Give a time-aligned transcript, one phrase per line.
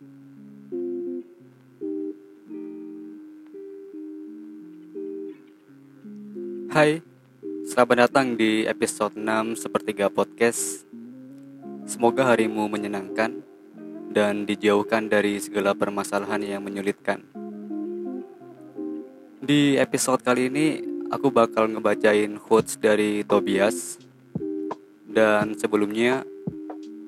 [0.00, 0.08] Hai,
[7.68, 10.88] selamat datang di episode 6 Sepertiga Podcast.
[11.84, 13.44] Semoga harimu menyenangkan
[14.08, 17.20] dan dijauhkan dari segala permasalahan yang menyulitkan.
[19.44, 20.80] Di episode kali ini
[21.12, 24.00] aku bakal ngebacain quotes dari Tobias.
[25.04, 26.24] Dan sebelumnya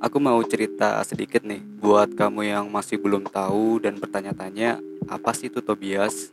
[0.00, 5.52] aku mau cerita sedikit nih Buat kamu yang masih belum tahu dan bertanya-tanya Apa sih
[5.52, 6.32] itu Tobias?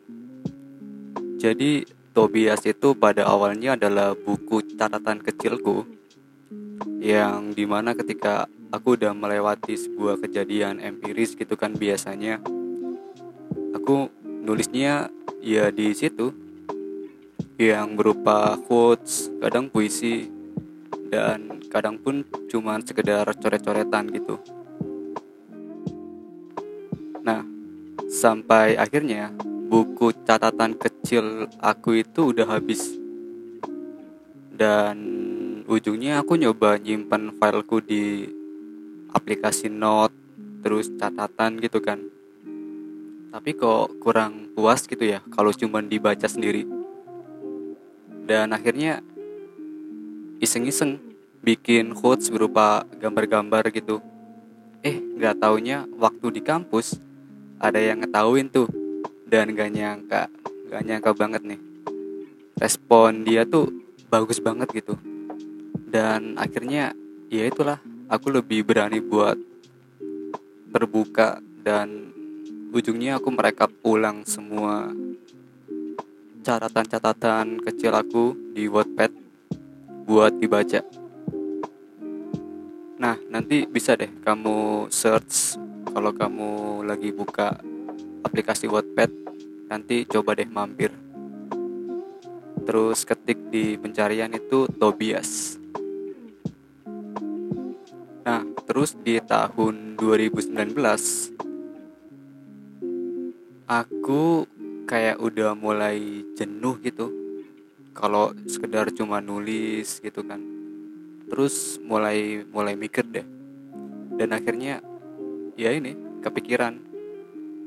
[1.37, 1.85] Jadi
[2.15, 5.85] Tobias itu pada awalnya adalah buku catatan kecilku
[6.97, 12.41] yang di mana ketika aku udah melewati sebuah kejadian empiris gitu kan biasanya
[13.77, 14.09] aku
[14.41, 15.13] nulisnya
[15.45, 16.33] ya di situ
[17.57, 20.29] yang berupa quotes kadang puisi
[21.09, 24.39] dan kadang pun cuma sekedar coret-coretan gitu.
[27.21, 27.43] Nah
[28.07, 29.35] sampai akhirnya
[29.67, 32.95] buku catatan kecil aku itu udah habis.
[34.57, 34.97] Dan
[35.67, 38.25] ujungnya aku nyoba nyimpan fileku di
[39.11, 40.15] aplikasi note
[40.63, 41.99] terus catatan gitu kan.
[43.27, 46.65] Tapi kok kurang puas gitu ya kalau cuma dibaca sendiri.
[48.27, 49.03] Dan akhirnya
[50.41, 51.06] iseng-iseng
[51.47, 54.03] bikin quotes berupa gambar-gambar gitu.
[54.83, 56.99] Eh nggak taunya waktu di kampus
[57.55, 58.67] ada yang ngetahuin tuh
[59.23, 60.27] dan gak nyangka
[60.67, 61.59] gak nyangka banget nih.
[62.59, 63.71] Respon dia tuh
[64.11, 64.99] bagus banget gitu.
[65.87, 66.91] Dan akhirnya
[67.31, 67.79] ya itulah
[68.11, 69.39] aku lebih berani buat
[70.75, 72.11] terbuka dan
[72.75, 74.91] ujungnya aku merekap ulang semua
[76.43, 79.11] catatan-catatan kecil aku di Wattpad
[80.03, 81.06] buat dibaca.
[82.97, 85.53] Nah, nanti bisa deh kamu search
[85.93, 87.53] kalau kamu lagi buka
[88.25, 89.13] aplikasi Wattpad
[89.69, 90.89] nanti coba deh mampir.
[92.65, 95.61] Terus ketik di pencarian itu Tobias.
[98.25, 100.57] Nah terus di tahun 2019
[103.69, 104.49] aku
[104.89, 107.13] kayak udah mulai jenuh gitu.
[107.93, 110.56] Kalau sekedar cuma nulis gitu kan
[111.27, 113.27] terus mulai mulai mikir deh.
[114.17, 114.81] Dan akhirnya
[115.59, 115.93] ya ini
[116.23, 116.79] kepikiran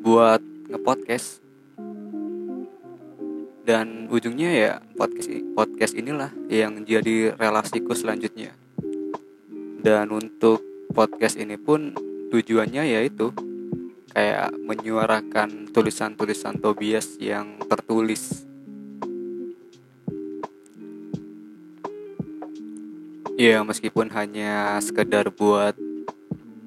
[0.02, 1.44] buat ngepodcast.
[3.60, 8.56] Dan ujungnya ya podcast podcast inilah yang jadi relasiku selanjutnya.
[9.80, 11.94] Dan untuk podcast ini pun
[12.34, 13.30] tujuannya yaitu
[14.10, 18.49] kayak menyuarakan tulisan-tulisan Tobias yang tertulis
[23.40, 25.72] ya meskipun hanya sekedar buat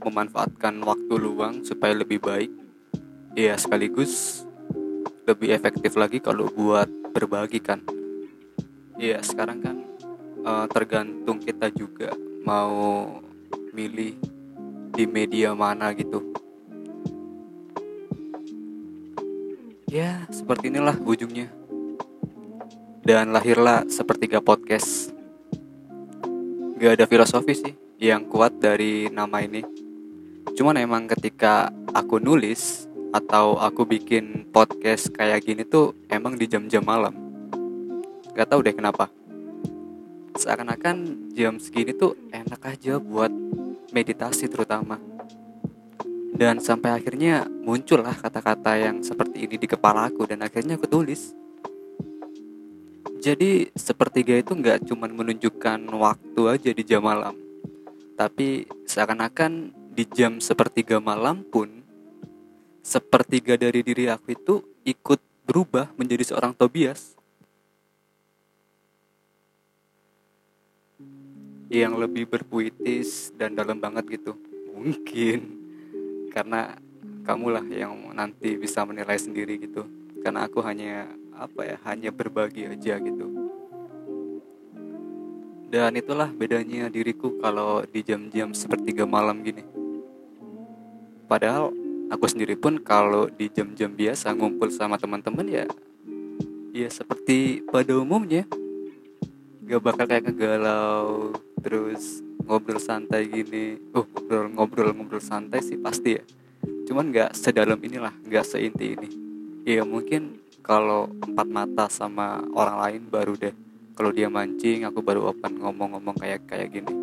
[0.02, 2.50] memanfaatkan waktu luang supaya lebih baik
[3.38, 4.42] ya sekaligus
[5.30, 7.78] lebih efektif lagi kalau buat berbagi kan.
[8.98, 9.78] Ya sekarang kan
[10.42, 12.10] uh, tergantung kita juga
[12.42, 13.22] mau
[13.70, 14.18] milih
[14.98, 16.26] di media mana gitu.
[19.94, 21.54] Ya seperti inilah ujungnya.
[23.06, 25.12] Dan lahirlah sepertiga podcast
[26.84, 29.64] gak ada filosofi sih yang kuat dari nama ini.
[30.52, 36.84] Cuman emang ketika aku nulis atau aku bikin podcast kayak gini tuh emang di jam-jam
[36.84, 37.16] malam.
[38.36, 39.08] Gak tau deh kenapa.
[40.36, 43.32] Seakan-akan jam segini tuh enak aja buat
[43.96, 45.00] meditasi terutama.
[46.36, 51.32] Dan sampai akhirnya muncullah kata-kata yang seperti ini di kepala aku Dan akhirnya aku tulis
[53.24, 57.32] Jadi sepertiga itu nggak cuma menunjukkan waktu aja di jam malam.
[58.20, 61.72] Tapi seakan-akan di jam sepertiga malam pun
[62.84, 67.16] sepertiga dari diri aku itu ikut berubah menjadi seorang Tobias.
[71.72, 74.36] Yang lebih berpuitis dan dalam banget gitu.
[74.76, 75.40] Mungkin
[76.28, 76.76] karena
[77.24, 79.88] kamulah yang nanti bisa menilai sendiri gitu.
[80.19, 83.27] Karena aku hanya apa ya hanya berbagi aja gitu.
[85.74, 89.65] Dan itulah bedanya diriku kalau di jam-jam sepertiga malam gini.
[91.25, 91.74] Padahal
[92.13, 95.65] aku sendiri pun kalau di jam-jam biasa ngumpul sama teman-teman ya
[96.74, 98.45] ya seperti pada umumnya.
[99.65, 101.33] Gak bakal kayak ngegalau
[101.63, 103.81] terus ngobrol santai gini.
[103.97, 106.24] Uh ngobrol ngobrol ngobrol santai sih pasti ya.
[106.83, 109.09] Cuman nggak sedalam inilah nggak seinti ini.
[109.63, 113.51] Ya mungkin kalau empat mata sama orang lain baru deh.
[113.94, 116.94] Kalau dia mancing aku baru open ngomong-ngomong kayak kayak gini.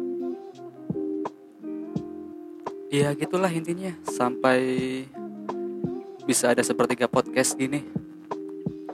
[2.91, 3.95] Ya gitulah intinya.
[4.09, 4.59] Sampai
[6.25, 7.85] bisa ada sepertiga podcast gini.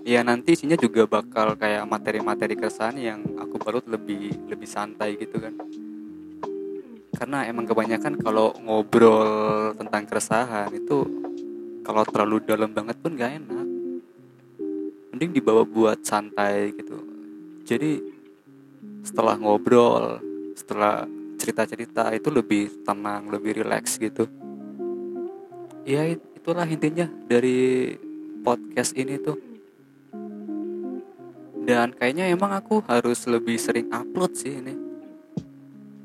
[0.02, 5.40] Ya nanti isinya juga bakal kayak materi-materi keresahan yang aku balut lebih lebih santai gitu
[5.40, 5.54] kan.
[7.16, 11.06] Karena emang kebanyakan kalau ngobrol tentang keresahan itu
[11.80, 13.55] kalau terlalu dalam banget pun gak enak
[15.16, 17.00] mending dibawa buat santai gitu.
[17.64, 18.04] Jadi
[19.00, 20.20] setelah ngobrol
[20.52, 21.08] setelah
[21.40, 24.28] cerita-cerita itu lebih tenang lebih rileks gitu.
[25.88, 27.96] Ya itulah intinya dari
[28.44, 29.40] podcast ini tuh.
[31.64, 34.76] Dan kayaknya emang aku harus lebih sering upload sih ini.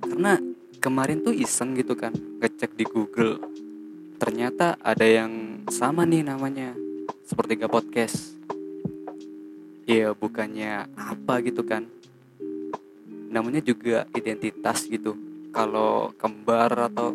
[0.08, 0.40] Karena
[0.80, 3.44] kemarin tuh iseng gitu kan ngecek di Google.
[4.16, 6.72] Ternyata ada yang sama nih namanya
[7.28, 8.42] seperti podcast
[9.92, 11.84] Iya bukannya apa gitu kan.
[13.28, 15.20] Namanya juga identitas gitu.
[15.52, 17.12] Kalau kembar atau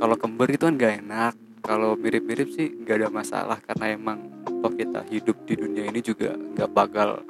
[0.00, 1.34] kalau kembar itu kan gak enak.
[1.60, 4.24] Kalau mirip-mirip sih gak ada masalah karena emang
[4.64, 7.20] toh kita hidup di dunia ini juga gak bakal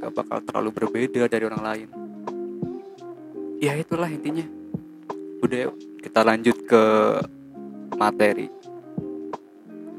[0.00, 1.88] gak bakal terlalu berbeda dari orang lain.
[3.60, 4.48] Ya itulah intinya.
[5.44, 6.84] Udah yuk kita lanjut ke
[8.00, 8.61] materi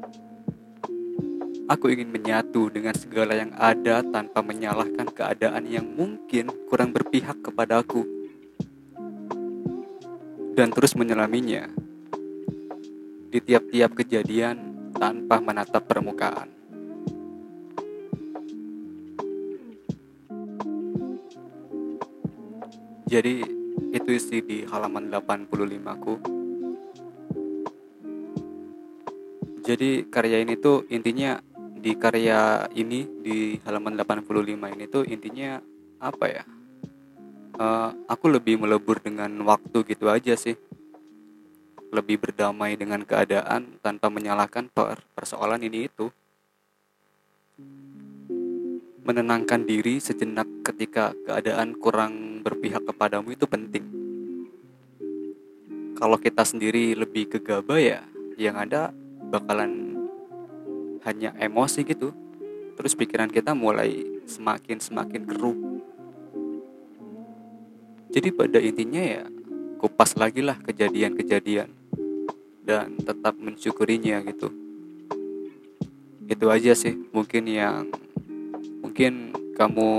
[1.70, 8.02] Aku ingin menyatu dengan segala yang ada tanpa menyalahkan keadaan yang mungkin kurang berpihak kepadaku.
[10.58, 11.70] Dan terus menyelaminya
[13.30, 16.50] di tiap-tiap kejadian tanpa menatap permukaan.
[23.06, 23.42] Jadi
[23.90, 26.14] itu isi di halaman 85 ku.
[29.62, 31.38] Jadi karya ini tuh intinya
[31.80, 35.62] di karya ini di halaman 85 ini tuh intinya
[35.96, 36.44] apa ya
[37.56, 40.60] uh, aku lebih melebur dengan waktu gitu aja sih
[41.90, 46.06] lebih berdamai dengan keadaan tanpa menyalahkan per persoalan ini itu.
[49.02, 53.82] Menenangkan diri sejenak ketika keadaan kurang berpihak kepadamu itu penting.
[55.98, 58.00] Kalau kita sendiri lebih gegabah ya
[58.38, 58.94] yang ada
[59.28, 59.98] bakalan
[61.02, 62.14] hanya emosi gitu.
[62.78, 65.58] Terus pikiran kita mulai semakin semakin keruh.
[68.14, 69.22] Jadi pada intinya ya
[69.82, 71.79] kupas lagi lah kejadian-kejadian
[72.70, 74.54] dan tetap mensyukurinya gitu
[76.30, 77.90] itu aja sih mungkin yang
[78.86, 79.90] mungkin kamu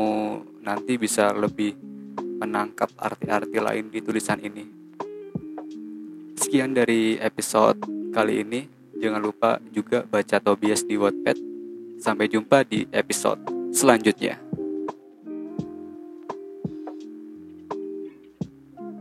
[0.64, 1.76] nanti bisa lebih
[2.40, 4.64] menangkap arti-arti lain di tulisan ini
[6.40, 7.84] sekian dari episode
[8.16, 11.38] kali ini Jangan lupa juga baca Tobias di Wattpad.
[11.98, 13.42] Sampai jumpa di episode
[13.74, 14.51] selanjutnya.